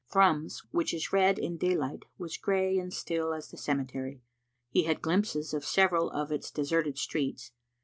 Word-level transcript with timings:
Thrums, 0.11 0.63
which 0.71 0.95
is 0.95 1.13
red 1.13 1.37
in 1.37 1.57
daylight, 1.57 2.05
was 2.17 2.35
grey 2.35 2.79
and 2.79 2.91
still 2.91 3.35
as 3.35 3.51
the 3.51 3.55
cemetery. 3.57 4.23
He 4.71 4.85
had 4.85 4.99
glimpses 4.99 5.53
of 5.53 5.63
several 5.63 6.09
of 6.09 6.31
its 6.31 6.49
deserted 6.49 6.97
streets. 6.97 7.51